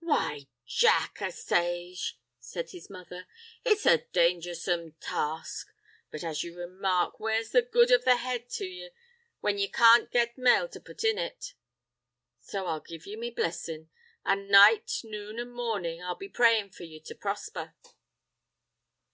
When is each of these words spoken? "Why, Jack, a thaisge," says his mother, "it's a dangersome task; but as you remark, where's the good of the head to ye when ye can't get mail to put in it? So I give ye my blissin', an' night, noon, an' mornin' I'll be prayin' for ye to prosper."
"Why, 0.00 0.46
Jack, 0.64 1.20
a 1.20 1.30
thaisge," 1.30 2.14
says 2.40 2.72
his 2.72 2.88
mother, 2.88 3.26
"it's 3.62 3.84
a 3.84 3.98
dangersome 4.10 4.92
task; 5.00 5.68
but 6.10 6.24
as 6.24 6.42
you 6.42 6.56
remark, 6.58 7.20
where's 7.20 7.50
the 7.50 7.60
good 7.60 7.90
of 7.90 8.06
the 8.06 8.16
head 8.16 8.48
to 8.52 8.64
ye 8.64 8.90
when 9.40 9.58
ye 9.58 9.68
can't 9.68 10.10
get 10.10 10.38
mail 10.38 10.66
to 10.70 10.80
put 10.80 11.04
in 11.04 11.18
it? 11.18 11.52
So 12.40 12.66
I 12.68 12.78
give 12.80 13.04
ye 13.06 13.16
my 13.16 13.34
blissin', 13.36 13.90
an' 14.24 14.48
night, 14.48 14.90
noon, 15.04 15.38
an' 15.38 15.50
mornin' 15.50 16.00
I'll 16.00 16.14
be 16.16 16.30
prayin' 16.30 16.70
for 16.70 16.84
ye 16.84 16.98
to 17.00 17.14
prosper." 17.14 17.74